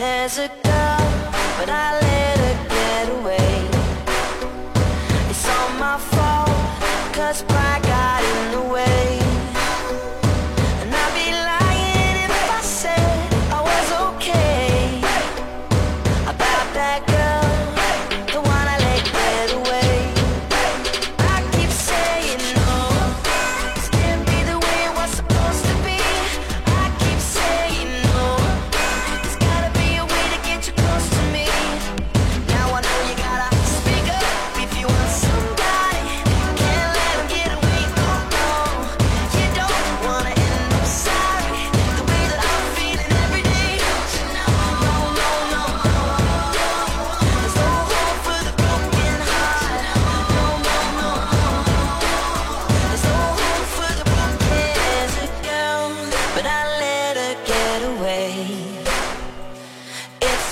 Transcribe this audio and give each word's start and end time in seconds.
There's 0.00 0.38
a 0.38 0.48
girl, 0.48 1.04
but 1.58 1.68
I 1.68 2.00
let 2.00 2.38
her 2.38 2.56
get 2.70 3.08
away. 3.18 3.68
It's 5.28 5.46
all 5.46 5.68
my 5.78 5.98
fault, 5.98 7.12
cause 7.12 7.42
pride 7.42 7.82
got 7.82 8.24
in 8.24 8.52
the 8.52 8.72
way. 8.72 9.19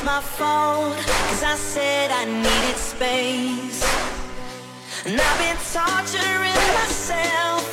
my 0.09 0.23
phone 0.23 0.97
Cause 1.29 1.43
I 1.55 1.57
said 1.57 2.11
I 2.11 2.25
needed 2.25 2.79
space. 2.93 3.81
And 5.05 5.21
I've 5.21 5.39
been 5.45 5.61
torturing 5.77 6.63
myself 6.81 7.68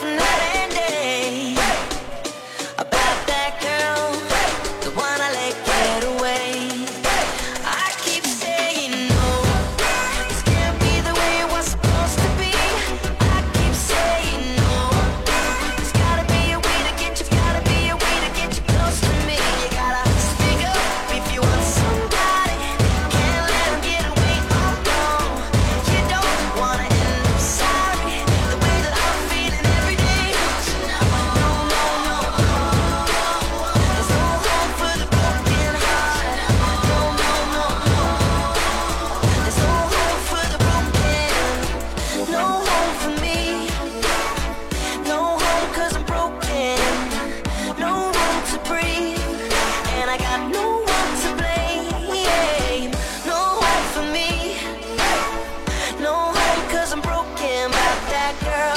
that 58.26 58.40
girl. 58.44 58.75